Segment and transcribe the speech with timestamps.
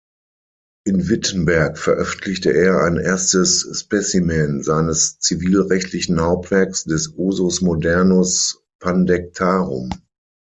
[0.83, 9.91] In Wittenberg veröffentlichte er ein erstes „Specimen“ seines zivilrechtlichen Hauptwerks, des „Usus modernus Pandectarum“.